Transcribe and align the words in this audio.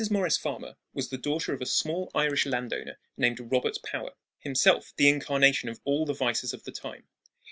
Maurice 0.09 0.35
Farmer 0.35 0.77
was 0.95 1.09
the 1.09 1.17
daughter 1.19 1.53
of 1.53 1.61
a 1.61 1.65
small 1.67 2.09
Irish 2.15 2.47
landowner 2.47 2.97
named 3.17 3.39
Robert 3.39 3.77
Power 3.85 4.13
himself 4.39 4.93
the 4.97 5.07
incarnation 5.09 5.69
of 5.69 5.79
all 5.83 6.07
the 6.07 6.15
vices 6.15 6.53
of 6.55 6.63
the 6.63 6.71
time. 6.71 7.07